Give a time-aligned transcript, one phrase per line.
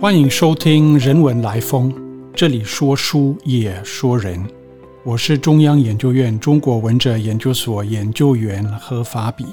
[0.00, 1.92] 欢迎收听《人文来风》，
[2.34, 4.42] 这里说书也说人。
[5.04, 9.44] 我是中央研究院中国文哲研究所研究员何法比。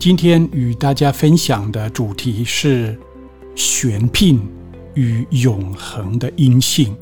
[0.00, 2.98] 今天与大家分享的主题是
[3.54, 4.40] 玄牝
[4.94, 6.96] 与永恒的阴性。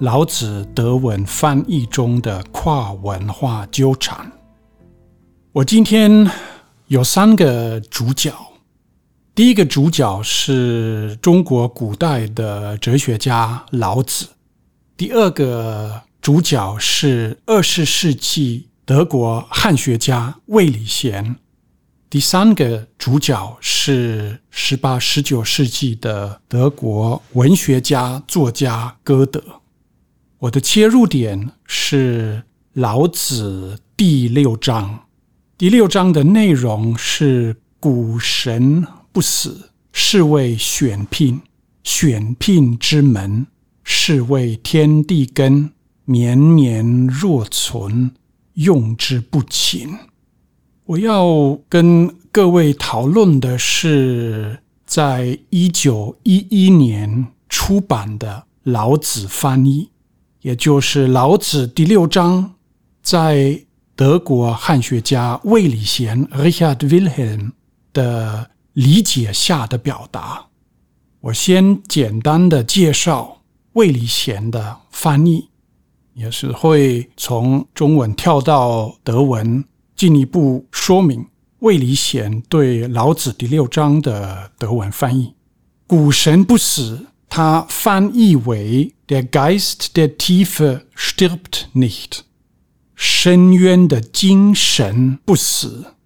[0.00, 4.30] 老子德文翻译中的跨文化纠缠。
[5.52, 6.30] 我今天
[6.88, 8.49] 有三个主角。
[9.40, 14.26] 第一个主角是中国古代的哲学家老子，
[14.98, 21.36] 第二个主角是二十世纪德国汉学家魏礼贤，
[22.10, 29.42] 第三个主角是十八、十九世纪的德国文学家作家歌德。
[30.40, 32.42] 我的切入点是
[32.74, 35.06] 老子第六章，
[35.56, 38.86] 第六章的内容是古神。
[39.12, 41.40] 不死，是谓选聘；
[41.82, 43.46] 选聘之门，
[43.82, 45.72] 是谓天地根。
[46.04, 48.10] 绵绵若存，
[48.54, 49.96] 用之不勤。
[50.86, 59.90] 我要跟各位讨论的是，在一九一一年出版的《老子》翻译，
[60.40, 62.54] 也就是《老子》第六章，
[63.02, 63.64] 在
[63.94, 67.52] 德国汉学家魏礼贤 （Richard Wilhelm）
[67.92, 68.50] 的。
[68.80, 70.46] 理解下的表达，
[71.20, 73.42] 我先简单的介绍
[73.74, 75.50] 魏礼贤的翻译，
[76.14, 79.62] 也是会从中文跳到德文，
[79.94, 81.26] 进一步说明
[81.58, 85.34] 魏礼贤对老子第六章的德文翻译。
[85.86, 92.20] 古神不死，他翻译为 “der Geist der Tiefe stirbt nicht”，
[92.94, 95.96] 深渊的精神不死。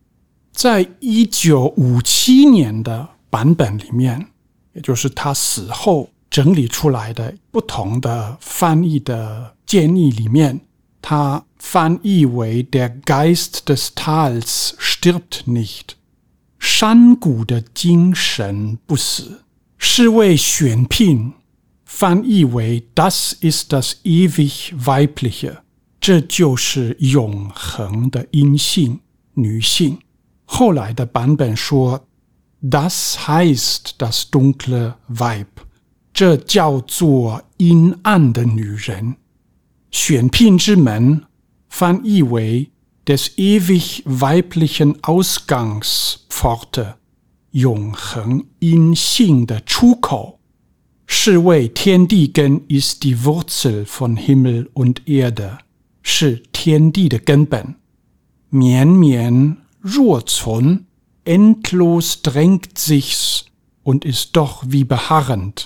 [0.54, 4.28] 在一九五七年的版本里面，
[4.72, 10.60] 也就是他死后整理出来的不同的翻译的建议里面，
[11.02, 15.96] 他翻译为 “der Geist des Tals stirbt nicht”，
[16.60, 19.40] 山谷的精神不死。
[19.76, 21.32] 是为选聘
[21.84, 25.56] 翻译为 “das ist das ewig weibliche”，
[26.00, 29.00] 这就是永恒的阴性
[29.34, 29.98] 女性。
[30.45, 32.05] 后来的版本说，
[32.61, 35.45] Das heißt das dunkle Weib，
[36.11, 39.15] 这叫做阴暗的女人。
[39.91, 41.23] 选聘之门
[41.69, 42.69] 翻译为
[43.05, 46.95] des ewig weiblichen Ausgangspforte，
[47.51, 50.39] 永恒阴性的出口。
[51.07, 55.59] 是谓天地根，ist die Wurzel von Himmel und Erde，
[56.03, 57.75] 是天地的根本。
[58.49, 59.57] 绵绵。
[59.83, 60.85] 若存，
[61.25, 63.45] endlos drängt sich's
[63.83, 65.65] und ist doch wie beharrend。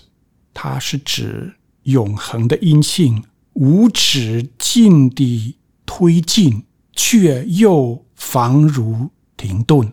[0.54, 3.24] 它是指永恒的阴性，
[3.54, 6.64] 无止境地推进，
[6.94, 9.92] 却又防如停顿，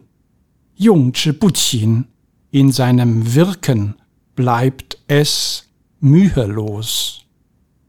[0.77, 2.05] 用之不勤。
[2.53, 3.95] In seinem Wirken
[4.37, 5.61] bleibt es
[6.03, 7.19] mühelos。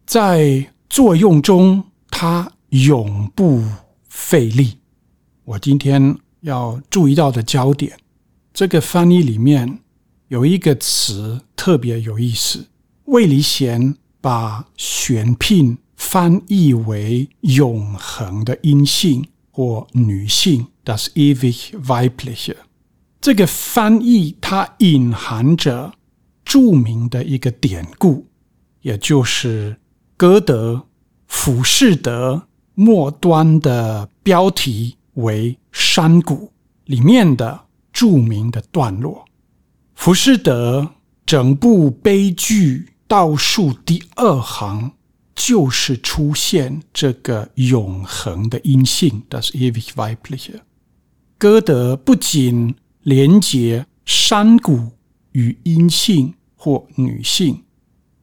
[0.06, 3.64] 在作用中，它永不
[4.08, 4.78] 费力。
[5.44, 6.18] 我今天。
[6.47, 7.99] 要注意到的焦点，
[8.55, 9.81] 这个翻译里面
[10.29, 12.69] 有一个词特别有意思。
[13.07, 22.55] 魏礼贤把选聘翻译为永恒的阴性或女性，das ewig weibliche。
[23.21, 25.95] 这个翻译它隐含着
[26.45, 28.27] 著名的一个典故，
[28.83, 29.79] 也就是
[30.17, 30.75] 歌德
[31.27, 32.35] 《浮士德》
[32.75, 34.96] 末端的标题。
[35.17, 36.51] 为山谷
[36.87, 39.25] 里面的著名的段落，
[39.95, 40.81] 《浮士德》
[41.27, 44.93] 整部悲剧倒数第二行
[45.35, 50.61] 就是出现这个永恒的阴性，das ewig weibliche。
[51.39, 54.93] 歌德不仅连接山谷
[55.33, 57.63] 与阴性或女性，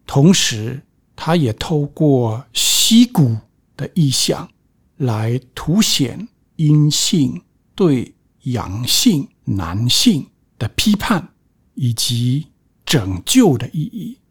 [0.06, 0.82] 同时
[1.16, 3.38] 他也透过溪谷
[3.76, 4.50] 的意象
[4.98, 6.28] 来凸显。
[6.56, 7.42] 阴性
[7.76, 8.14] 对
[8.44, 10.28] 阳性男性
[10.60, 11.30] 的批判
[11.76, 12.48] 以及
[12.86, 14.18] 拯救的意义，《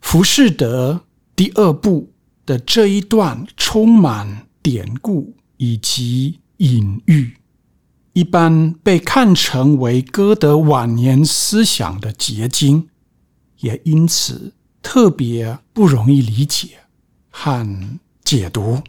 [0.00, 0.92] 浮士德》
[1.34, 2.12] 第二部
[2.44, 7.36] 的这一段充满典故以及隐喻，
[8.12, 12.88] 一般被看成为歌德晚年思想的结晶，
[13.60, 14.52] 也因此
[14.82, 16.80] 特别不容易理解
[17.30, 18.82] 和解读，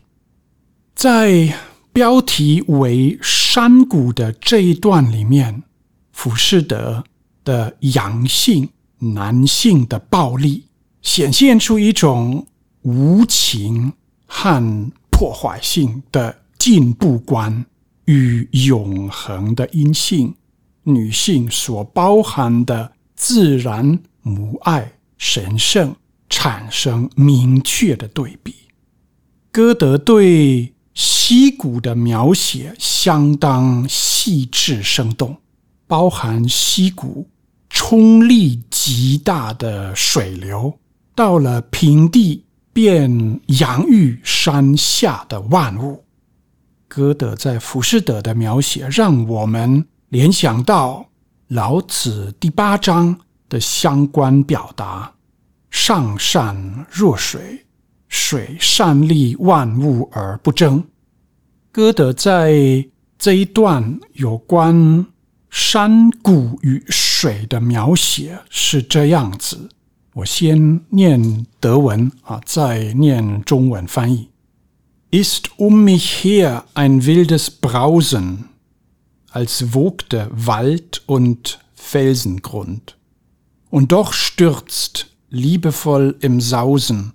[0.93, 1.57] 在。
[1.95, 5.63] 标题为“山谷”的这一段里面，
[6.11, 7.01] 浮士德
[7.45, 8.67] 的阳性
[8.99, 10.65] 男性的暴力，
[11.01, 12.45] 显现出一种
[12.81, 13.93] 无情
[14.25, 17.65] 和破坏性的进步观
[18.03, 20.35] 与永恒的阴性
[20.83, 25.95] 女性所包含的自然母爱神圣
[26.27, 28.53] 产生明确的对比。
[29.49, 35.37] 歌德对溪谷的描写相当细致生动，
[35.85, 37.29] 包含溪谷。
[37.67, 40.79] 冲力极大的水流，
[41.13, 46.05] 到了平地便养育山下的万物。
[46.87, 51.05] 歌德在《浮士德》的描写，让我们联想到
[51.49, 53.19] 老子第八章
[53.49, 55.11] 的相关表达
[55.69, 57.64] ：“上善若水，
[58.14, 60.84] 水善利万物而不争。”
[61.72, 62.86] 歌德在
[63.18, 65.06] 这一段有关。
[65.52, 69.68] 山谷与水的描写是这样子，
[70.14, 74.28] 我先念德文啊，再念中文翻译。
[75.10, 78.44] Ist um mich her ein wildes Brausen,
[79.32, 82.94] als wogte Wald und Felsengrund.
[83.70, 87.14] Und doch stürzt liebevoll im Sausen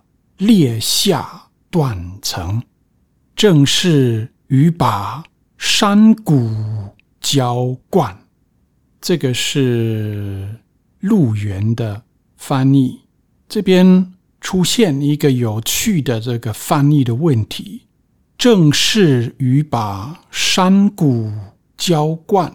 [0.41, 2.63] 裂下断层，
[3.35, 5.23] 正是与把
[5.55, 6.49] 山谷
[7.19, 8.25] 浇灌。
[8.99, 10.49] 这个是
[10.99, 12.01] 陆源的
[12.37, 13.01] 翻译，
[13.47, 17.83] 这边出现一个有趣的这个翻译的问题：
[18.35, 21.31] 正是与把山谷
[21.77, 22.51] 浇灌，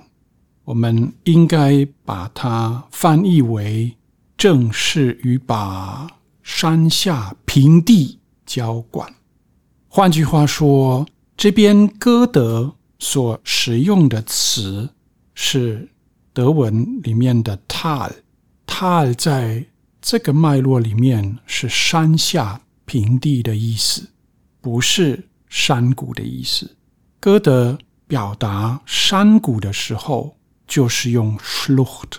[0.64, 3.96] 我们应该把它翻译为
[4.36, 6.08] 正是与把
[6.46, 9.12] 山下平地浇灌。
[9.88, 11.04] 换句话说，
[11.36, 14.88] 这边歌德所使用的词
[15.34, 15.88] 是。
[16.32, 19.64] 德文里面的 “tal”，“tal” 在
[20.02, 24.06] 这个脉络里面是山下平地的意思，
[24.60, 26.76] 不是山谷的意思。
[27.18, 32.18] 歌德表达山谷的时候，就是用 “schlucht”，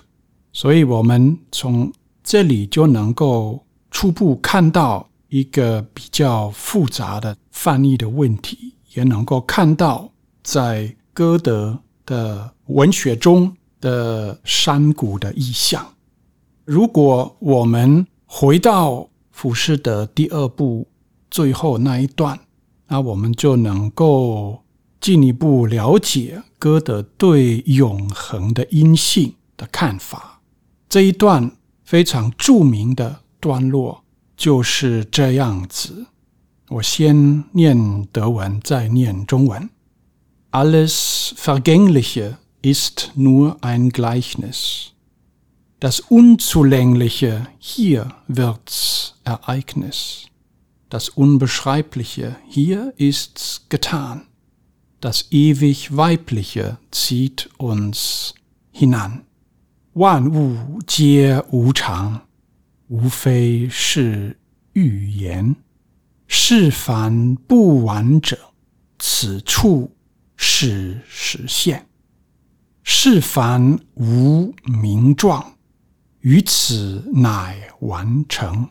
[0.51, 1.93] 所以我们从
[2.23, 3.63] 这里就能够
[3.97, 10.07] 初步看到一个比较复杂的翻译的问题，也能够看到
[10.43, 13.51] 在歌德的文学中。
[13.79, 15.93] 的山谷的意象。
[16.65, 18.91] 如果我们回到
[19.31, 20.87] 《浮士德》第二部
[21.29, 22.39] 最后那一段，
[22.87, 24.63] 那我们就能够
[24.99, 30.41] 进一步了解歌德对永恒的阴性的看法。
[30.89, 31.51] 这一段
[31.83, 34.02] 非常著名的段落
[34.36, 36.06] 就是这样子。
[36.68, 39.68] 我先念德文，再念中文。
[40.50, 44.92] Alles vergängliche ist nur ein Gleichnis.
[45.80, 50.26] Das Unzulängliche hier wird's Ereignis.
[50.88, 54.26] Das Unbeschreibliche hier ist's getan.
[55.00, 58.34] Das ewig Weibliche zieht uns
[58.70, 59.24] hinan.
[59.94, 62.22] 万物皆无常，
[62.87, 64.37] 无非是
[64.73, 65.55] 预言。
[66.29, 68.37] 是凡不完者，
[68.99, 69.91] 此处
[70.35, 71.87] 是实现。
[72.83, 75.53] 是凡无名状，
[76.19, 78.67] 于此乃完成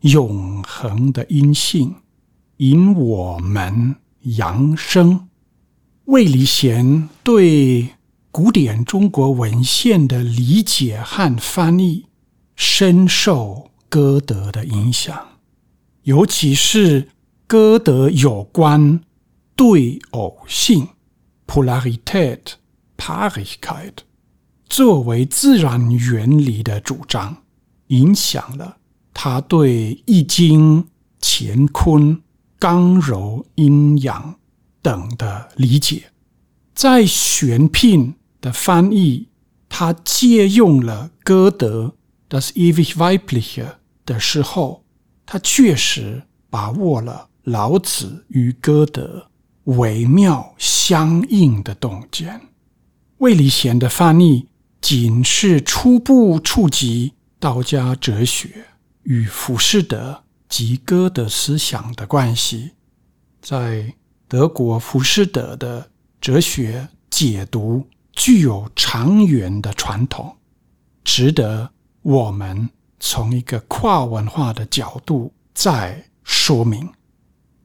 [0.00, 1.94] 永恒的阴性，
[2.58, 5.28] 引我们扬升。
[6.04, 7.88] 魏礼贤对
[8.30, 12.06] 古典中国文献的理解和翻译，
[12.58, 15.16] 深受歌德的影响，
[16.02, 17.08] 尤其是
[17.46, 19.00] 歌德有关
[19.54, 20.88] 对偶性
[21.46, 22.40] （polarität）。
[22.96, 23.92] Paarigkeit
[24.68, 27.44] 作为自然原理的主张，
[27.86, 28.78] 影响了
[29.14, 30.82] 他对《易经》
[31.20, 32.20] 乾坤、
[32.58, 34.34] 刚柔、阴阳
[34.82, 36.10] 等的理解。
[36.74, 39.28] 在玄牝的翻译，
[39.68, 41.84] 他借用了歌德
[42.28, 43.64] 《Das ewig Weibliche》
[44.04, 44.84] 的时候，
[45.24, 49.30] 他确实把握了老子与歌德
[49.64, 52.40] 微妙相应的洞见。
[53.18, 54.48] 魏礼贤的翻译
[54.80, 58.66] 仅是初步触及道家哲学
[59.02, 62.72] 与浮士德及歌德思想的关系，
[63.40, 63.94] 在
[64.28, 70.36] 德国浮士德的哲学解读具有长远的传统，
[71.02, 71.70] 值得
[72.02, 76.90] 我们从一个跨文化的角度再说明。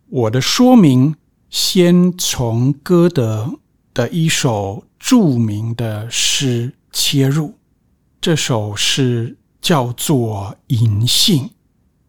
[0.10, 1.16] 我的说明
[1.50, 3.60] 先从歌德
[3.94, 7.56] 的一首著名的诗切入，
[8.22, 9.38] 这首诗。
[9.64, 11.52] 叫做银杏，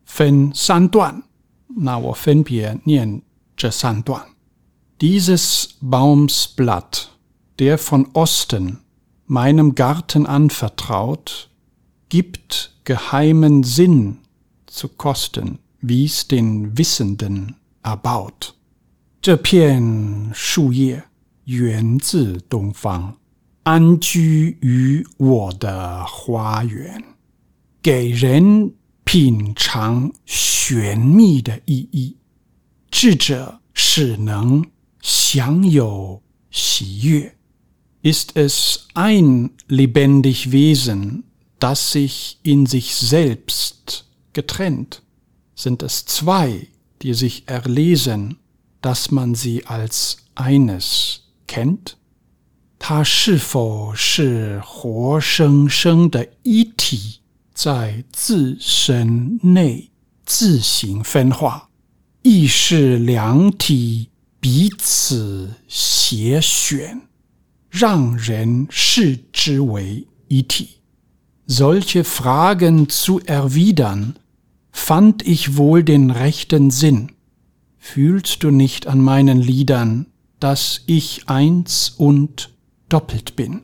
[0.05, 1.23] 分三段。
[1.69, 3.23] 那我分别念
[3.57, 4.27] 这三段
[4.99, 7.05] ：Dieses Baumsblatt,
[7.57, 8.79] der von Osten
[9.29, 11.47] meinem Garten anvertraut,
[12.10, 14.18] gibt geheimen Sinn
[14.68, 18.54] zu kosten, wie's den Wissenden erbaut。
[19.22, 21.04] 这片树叶
[21.46, 23.18] 源自东方，
[23.64, 27.04] 安居于我的花园。
[27.82, 32.18] 给人品尝玄秘的意义，
[32.92, 34.66] 智者使能
[35.02, 37.36] 享有喜悦。
[38.02, 41.24] Ist es ein lebendig Wesen,
[41.60, 45.02] das sich in sich selbst getrennt?
[45.56, 46.68] Sind es zwei,
[47.02, 48.38] die sich erlesen,
[48.82, 51.96] dass man sie als eines kennt?
[52.78, 57.20] 它是否是活生生的一体？
[57.54, 59.92] 在自身内
[60.26, 61.70] 自行分化，
[62.22, 64.08] 亦是两体
[64.40, 67.02] 彼此协选，
[67.70, 70.80] 让人视之为一体。
[71.46, 74.16] Solche Fragen zu erwidern,
[74.72, 77.12] fand ich wohl den rechten Sinn.
[77.78, 80.08] Fühlst du nicht an meinen Liedern,
[80.40, 82.50] dass ich eins und
[82.88, 83.64] doppelt bin?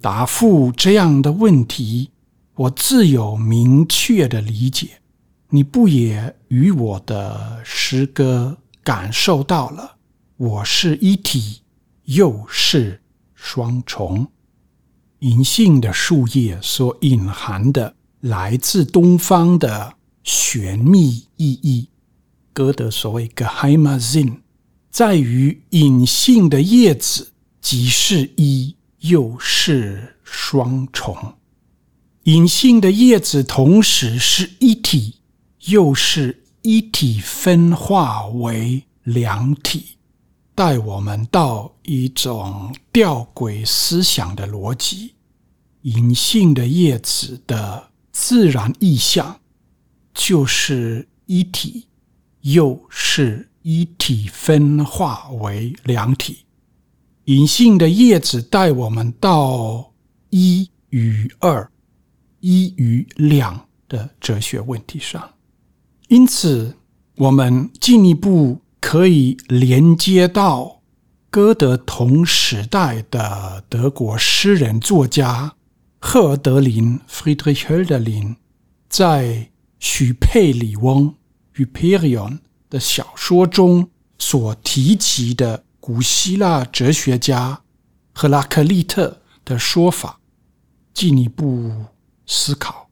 [0.00, 2.10] 答复这样的问题。
[2.54, 5.00] 我自有明确的理解，
[5.48, 9.96] 你不也与我的诗歌感受到了？
[10.36, 11.62] 我是一体，
[12.04, 13.00] 又是
[13.34, 14.28] 双重。
[15.25, 21.89] 银杏的树叶所隐含的来自东方的玄秘意义，
[22.53, 24.37] 歌德所谓 “geheimen”，
[24.91, 31.17] 在于隐性的叶子即是一，又是双重。
[32.25, 35.15] 隐性的叶子同时是一体，
[35.65, 39.97] 又是一体分化为两体，
[40.53, 45.14] 带我们到一种吊诡思想的逻辑：
[45.85, 49.39] 隐性的叶子的自然意象
[50.13, 51.87] 就是一体，
[52.41, 56.39] 又是一体分化为两体。
[57.25, 59.91] 隐性的叶子带我们到
[60.29, 61.71] 一与二。
[62.41, 65.31] 一与两的哲学问题上，
[66.09, 66.77] 因此
[67.15, 70.83] 我们进一步可以连接到
[71.31, 75.54] 歌德同时代的德国诗人作家
[76.07, 78.35] 赫尔德林 （Friedrich Hölderlin）
[78.87, 79.25] 在
[79.79, 81.15] 《许佩里翁》
[81.65, 82.37] （Hyperion）
[82.69, 87.59] 的小说中所提及的古希腊哲学家
[88.13, 90.19] 赫拉克利特的说法，
[90.93, 91.73] 进一步。
[92.27, 92.87] 思考，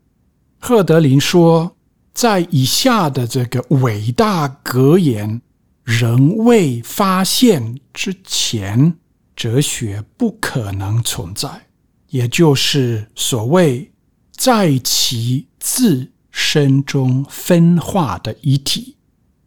[0.60, 1.75] 赫德林说，
[2.15, 5.39] 在以下的这个伟大格言
[5.84, 8.98] 仍未发现之前，
[9.36, 11.67] 哲学不可能存在，
[12.13, 13.91] 也就是所谓
[14.36, 18.96] 在其自身中分化的一体。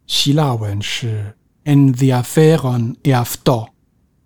[0.05, 3.69] 希腊文是 endiaferon afto，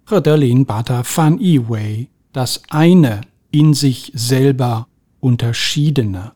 [0.03, 3.21] 赫德林把它翻译为 das eine
[3.51, 4.85] in sich selber。
[5.19, 6.31] unterschiedene，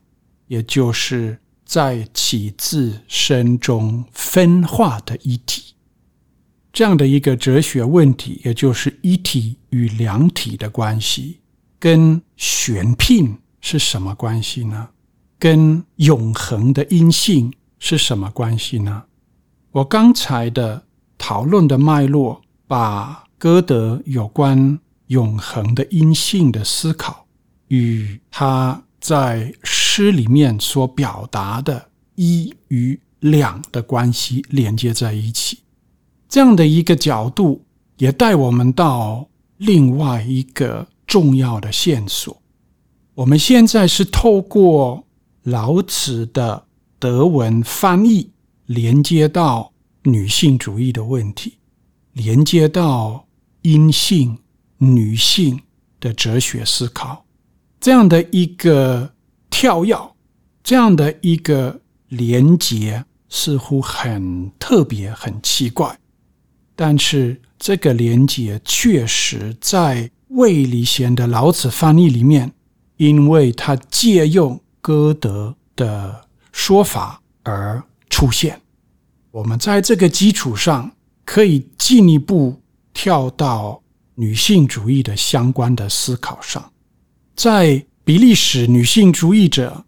[0.46, 5.74] 也就是在其自身中分化的一体，
[6.72, 11.40] 这样的一个哲学问题，也就是一体与两体的关系，
[11.78, 14.88] 跟选聘是什么关系呢？
[15.38, 19.04] 跟永恒的阴性是什么关系呢？
[19.72, 20.82] 我刚才的
[21.18, 24.78] 讨论的脉络，把歌德有关
[25.08, 27.26] 永恒的阴性的思考。
[27.68, 35.58] 与他在诗里面所表达的一与两的关系连接在一起，
[36.28, 37.64] 这样的一个角度
[37.96, 42.42] 也带我们到另外一个重要的线索。
[43.14, 45.02] 我们现在是透过
[45.44, 46.66] 老子的
[46.98, 48.30] 德文翻译，
[48.66, 51.54] 连接到女性主义的问题，
[52.12, 53.26] 连接到
[53.62, 54.36] 阴性
[54.76, 55.58] 女性
[55.98, 57.24] 的哲学思考。
[57.80, 59.10] 这样的一个
[59.48, 60.14] 跳跃，
[60.62, 65.98] 这样的一个连接似乎很特别、很奇怪，
[66.74, 72.52] 但是这个连接确实在魏礼贤的老子翻译里面，
[72.98, 78.60] 因为他借用歌德的说法而出现。
[79.30, 80.92] 我们在这个基础上
[81.24, 82.60] 可以进一步
[82.92, 83.82] 跳到
[84.14, 86.70] 女性主义的相关的思考上，
[87.34, 89.84] 在比利时女性主义者。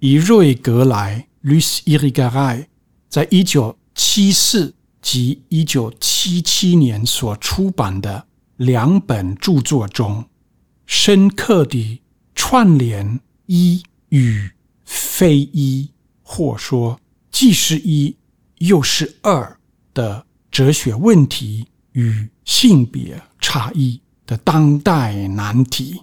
[0.00, 2.66] 以瑞格莱 （Luce Irigaray）
[3.08, 8.24] 在一九七四及一九七七年所出版的
[8.58, 10.24] 两本著作中，
[10.86, 12.02] 深刻地
[12.34, 14.48] 串联一与
[14.84, 15.90] 非一，
[16.22, 17.00] 或说
[17.32, 18.14] 既是一
[18.58, 19.58] 又是二
[19.92, 26.02] 的哲学问题与性别差异的当代难题，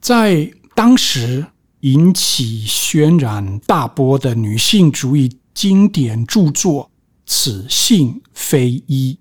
[0.00, 1.46] 在当时。
[1.80, 6.84] 引起轩然大波的女性主义经典著作
[7.26, 9.16] 《此性非一》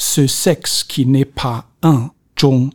[0.00, 2.72] （Ce sexe qui n'est pas un） 中，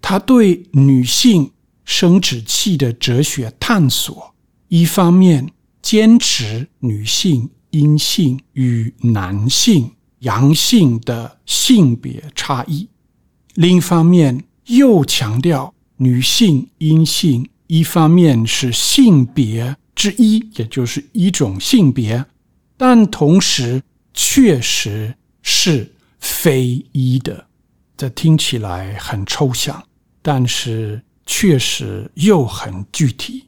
[0.00, 1.50] 他对女性
[1.84, 4.34] 生殖器的哲学探索，
[4.68, 5.52] 一方面
[5.82, 12.88] 坚持女性阴性与男性阳性的性别差异，
[13.54, 17.46] 另一方面又强调女性阴性。
[17.66, 22.26] 一方面是性别之一，也就是一种性别，
[22.76, 25.93] 但同时确实是
[26.24, 27.46] 非一的。
[27.96, 29.84] 这听起来很抽象，
[30.20, 33.44] 但是确实又很具体。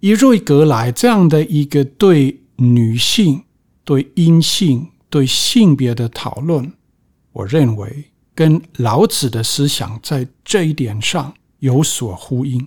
[0.00, 3.42] 以瑞格莱这样的一个对女性、
[3.84, 6.72] 对阴性、对性别的讨论，
[7.32, 12.66] 我认为跟老子的思想在这一点上有所呼应。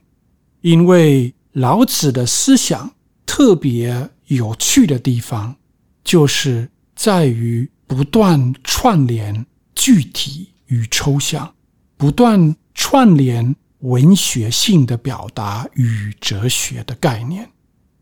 [0.61, 2.93] 因为老子的思想
[3.25, 5.55] 特别有趣的地方，
[6.03, 11.53] 就是在于不断串联具体与抽象，
[11.97, 17.49] 不断串联文学性的表达与哲学的概念。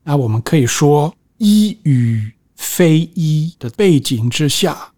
[0.03, 4.93] 那我们可以说，一与非一的背景之下，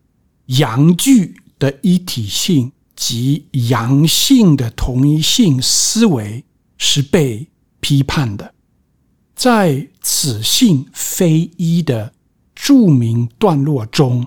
[0.46, 6.44] 阳具的一体性及阳性的同一性思维
[6.78, 7.48] 是被。
[7.82, 8.52] 批判的，
[9.36, 12.12] 在此性非一的
[12.56, 14.26] 著名段落中，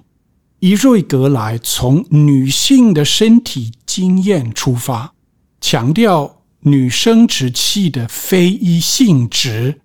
[0.60, 5.14] 伊瑞格莱从女性的身体经验出发，
[5.60, 9.80] 强调女生殖器的非一性质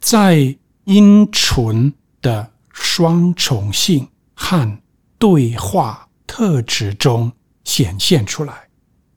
[0.00, 4.78] 在阴唇的双重性和
[5.18, 7.32] 对话特质中
[7.64, 8.68] 显现出来。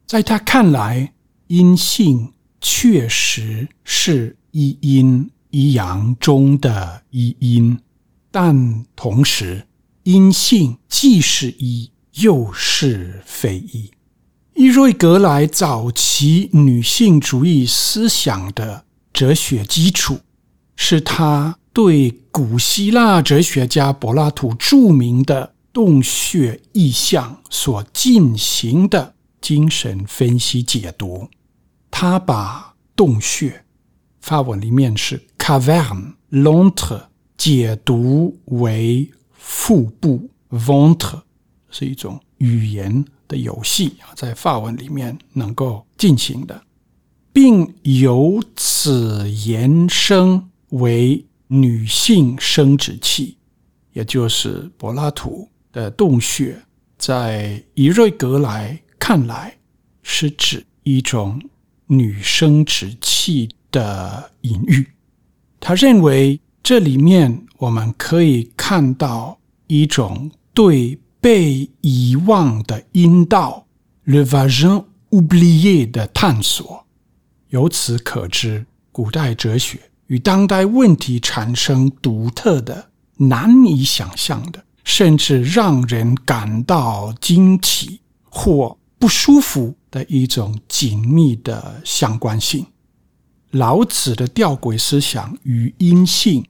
[0.06, 1.12] 在他看来，
[1.48, 2.32] 阴性。
[2.64, 7.76] 确实是一阴一阳中的一阴，
[8.30, 9.66] 但同时
[10.04, 13.90] 阴性既是一又是非一。
[14.54, 20.18] 伊瑞格莱早期女性主义思想的哲学基础，
[20.76, 31.28] 是他对古希腊哲学家柏拉图著名的洞穴意象所进行的精神分析解读。
[31.90, 33.64] 他把洞穴
[34.20, 37.02] 发文里面是 cavern l'entre
[37.38, 39.10] 解读为
[39.42, 41.20] 腹部 vent
[41.68, 46.62] 是一种语言的游戏啊，在法文里面能够进行的，
[47.32, 53.36] 并由此延伸为女性生殖器，
[53.92, 56.56] 也就是柏拉图的洞穴，
[56.96, 59.56] 在伊瑞格莱看来
[60.02, 61.42] 是指一种。
[61.88, 64.86] 女生殖器的隐喻，
[65.60, 73.64] 他认为这里面我们可以看到一种对被遗忘的阴道
[74.04, 76.84] （le vagin oublié） 的探索。
[77.50, 89.72] 由此可知，古代哲学与当代问题产生独特的、难以想象的，甚至让人感到惊奇或不舒服。
[89.92, 92.64] 的一种紧密的相关性，
[93.50, 96.42] 老子的吊诡思想与阴性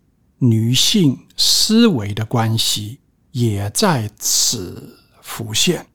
[0.42, 2.98] 女性思维的关系
[3.30, 5.86] 也在此浮现。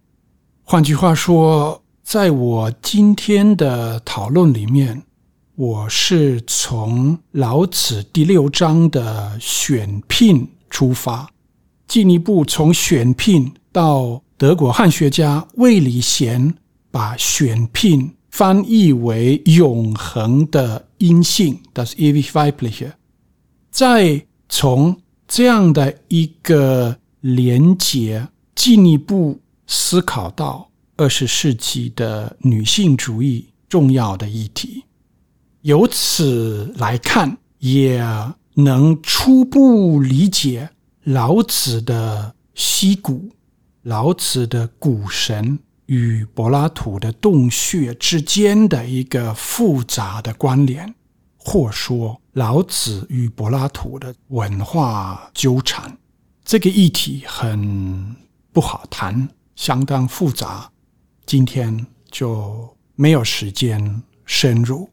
[0.64, 5.04] 换句话说，在我今天的讨论里面，
[5.56, 11.30] 我是从老子第六章的选聘出发，
[11.86, 16.56] 进一步从选聘到德国汉学家魏礼贤。
[16.90, 22.94] 把选聘翻译为永恒的阴性，das ewig weibliche。
[23.70, 34.84] 在从这样的一个连结，进一步思考到二十世纪的女性主义重要的议题。
[35.62, 38.02] 由此来看，也
[38.54, 40.70] 能初步理解
[41.04, 43.30] 老子的溪谷、
[43.84, 50.96] 老子的谷神与柏拉图的洞穴之间的一个复杂的关联，
[51.38, 55.98] 或说老子与柏拉图的文化纠缠。
[56.46, 58.16] 这个议题很
[58.54, 60.70] 不好谈，相当复杂，
[61.26, 64.88] 今天就没有时间深入。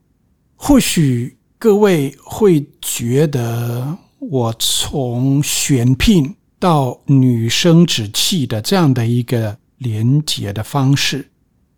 [0.57, 11.31] 或许各位会觉得，我从选聘到女生殖器的这样的一个连接的方式，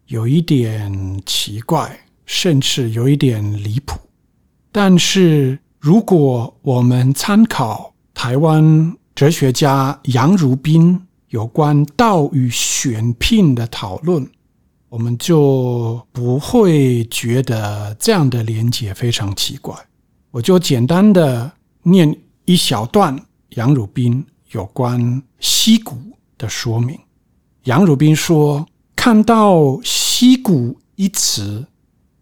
[0.07, 3.99] 有一点奇怪，甚至有一点离谱。
[4.79, 14.29] 但是，如果我们参考台湾哲学家杨如宾有关道与选聘的讨论，
[14.91, 19.75] 我们就不会觉得这样的连结非常奇怪。
[20.31, 21.51] 我就简单的
[21.83, 23.19] 念一小段
[23.55, 25.97] 杨汝宾有关溪谷
[26.37, 27.01] 的说明。
[27.65, 31.67] 杨汝宾说：“看到‘溪谷’一词，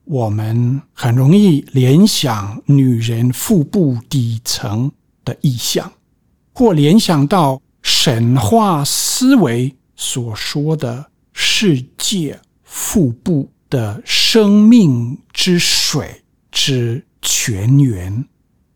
[0.05, 4.91] 我们很容易联想女人腹部底层
[5.25, 5.93] 的意象，
[6.53, 12.41] 或联想到神话思维所说的世界。”
[12.77, 18.25] 腹部的生命之水之泉源，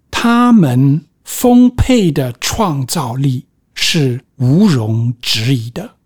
[0.09, 5.97] 他们丰沛的创造力是毋容置疑的。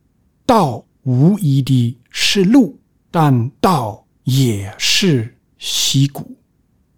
[0.47, 2.79] 道无疑的是路，
[3.11, 6.37] 但道也是溪谷。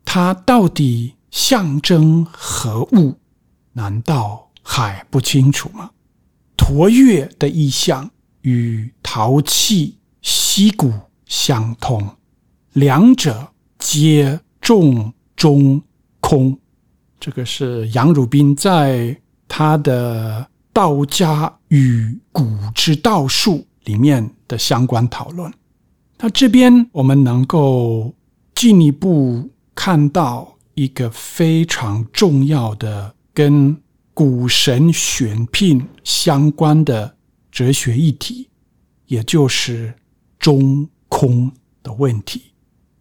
[0.04, 3.18] 它到底象征何物？
[3.72, 5.90] 难道还不清楚吗？
[6.56, 8.10] 驼月的意象
[8.42, 9.98] 与陶器。
[10.26, 10.90] 溪谷
[11.26, 12.16] 相通，
[12.72, 15.82] 两者皆重中
[16.18, 16.58] 空。
[17.20, 20.40] 这个是杨汝斌在他的
[20.72, 25.52] 《道家与古之道术》里面的相关讨论。
[26.24, 28.14] 那这边我们能够
[28.54, 33.76] 进一步看到一个非常重要的跟
[34.14, 37.14] 古神选聘相关的
[37.52, 38.48] 哲学议题，
[39.04, 39.92] 也就是。
[40.38, 41.50] 中空
[41.82, 42.42] 的问题，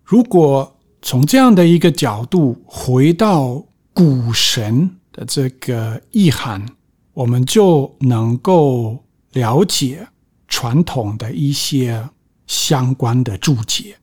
[0.06, 6.66] 如果从这样的一个角度回到古神的这个意涵，
[7.14, 10.08] 我们就能够了解
[10.48, 12.08] 传统的一些
[12.48, 13.96] 相关的注解。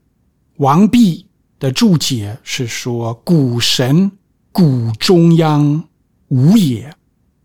[0.56, 1.26] 王弼
[1.58, 4.10] 的注解是说：“古神，
[4.52, 5.88] 古中央
[6.28, 6.94] 无也，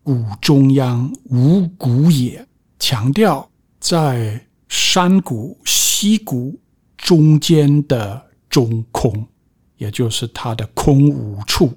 [0.03, 2.47] 古中央无古也。”
[2.79, 4.41] 强调在。
[4.67, 6.59] 山谷、溪谷
[6.97, 9.25] 中间的中空，
[9.77, 11.71] 也就是它的空无处。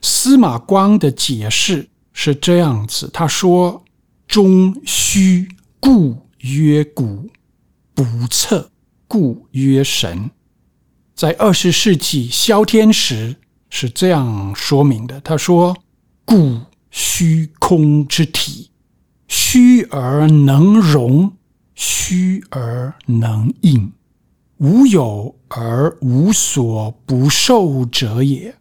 [0.00, 3.82] 司马光的解释是这样子，他说
[4.28, 5.48] ：“中虚，
[5.80, 7.26] 故曰古；
[8.02, 8.70] 不测，
[9.06, 10.30] 故曰神。”
[11.14, 13.36] 在二十世纪，萧天时
[13.68, 15.20] 是这样说明的。
[15.20, 15.76] 他说
[16.24, 16.60] ：“故
[16.90, 18.70] 虚空之体，
[19.28, 21.32] 虚而能容。”
[21.82, 23.90] 虚而能应，
[24.58, 28.54] 无有而无所不受者也。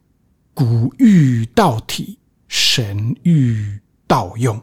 [0.53, 4.57] 古欲道体，神欲道用。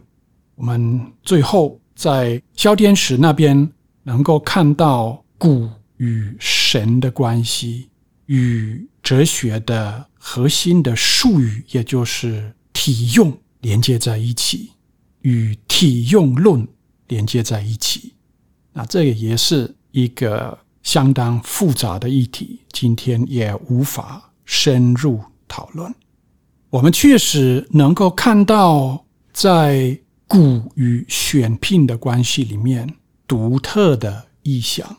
[0.55, 3.71] 我们最后在萧天使那边
[4.07, 7.89] 能够看到古与神的关系，
[8.27, 14.71] 与哲学的核心的术语，也就是体用连接在一起，
[15.23, 16.67] 与体用论
[17.09, 18.15] 连接在一起。
[18.73, 25.93] 那这个也是一个相当复杂的议题，今天也无法深入讨论。
[26.71, 32.95] 我们确实能够看到，在古与选聘的关系里面，
[33.27, 34.99] 独特的意象。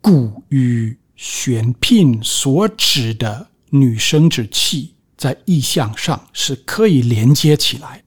[0.00, 8.02] 古与选聘所指的女生殖器，在意象上是可以连接起来，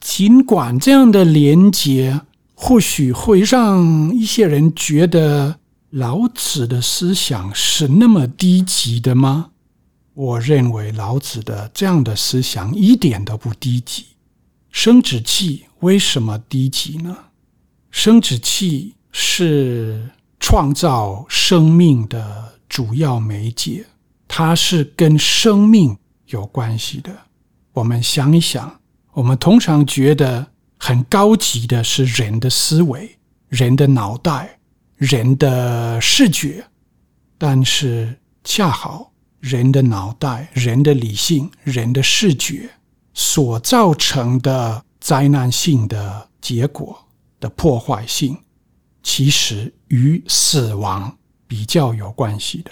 [0.00, 2.20] 尽管这样的连接。
[2.54, 5.58] 或许会让一些人觉得
[5.90, 9.50] 老子的思想是那么低级的吗？
[10.14, 14.04] 我认为老子的这样的思想一点都不低级。
[14.70, 17.16] 生殖器为什么低级呢？
[17.92, 23.84] 生殖器是创造生命的主要媒介，
[24.26, 27.14] 它是跟生命有关系的。
[27.74, 28.80] 我们想一想，
[29.12, 30.44] 我们通常觉得
[30.78, 34.58] 很高级的是人的思维、人的脑袋、
[34.96, 36.64] 人的视觉，
[37.36, 42.70] 但是恰好人的脑袋、人的理性、人的视觉
[43.12, 46.98] 所造成的灾难性的结果
[47.42, 48.38] 的破坏性，
[49.02, 52.70] 其实与死亡比较有关系的。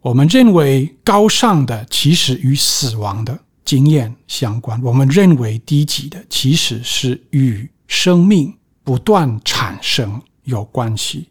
[0.00, 3.36] 我们认为高尚的，其实与死亡的。
[3.64, 11.30] 经验相关，我们认为低级的其实是与生命不断产生有关系。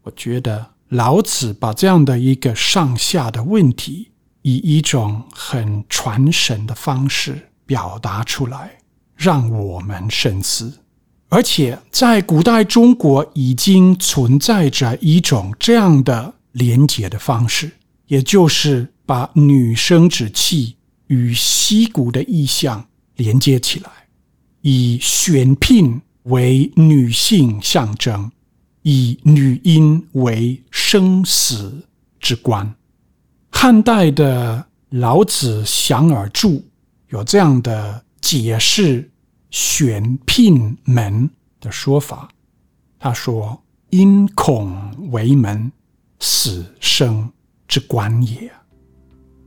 [0.00, 8.78] 我觉得老子把这样的一个上下的问题，以一种很传神的方式表达出来，
[9.14, 10.79] 让我们深思。
[11.30, 17.70] 而且在古代中国已经存在着一种这样的连接的方式，
[18.06, 20.76] 也就是把女生殖器。
[21.10, 23.90] 与溪谷的意象连接起来，
[24.60, 28.30] 以选聘为女性象征，
[28.82, 31.84] 以女阴为生死
[32.20, 32.72] 之官。
[33.50, 36.62] 汉代的老子祥而著
[37.08, 39.10] 有这样的解释
[39.50, 41.28] 选聘门
[41.60, 42.28] 的说法，
[42.98, 43.60] 他说
[43.90, 45.70] ：“因孔为门，
[46.18, 47.30] 死生
[47.68, 48.50] 之关也。”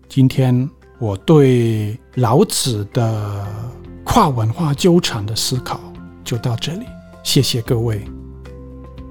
[0.09, 0.69] 今天。
[0.99, 3.45] 我对老子的
[4.05, 5.77] 跨文化纠缠的思考
[6.23, 6.85] 就到这里，
[7.23, 8.01] 谢谢各位，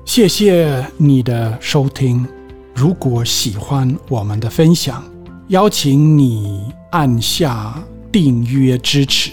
[0.06, 2.26] 谢谢你的收听。
[2.74, 5.04] 如果喜欢我们的分享，
[5.48, 7.78] 邀请你按下
[8.10, 9.32] 订阅支持。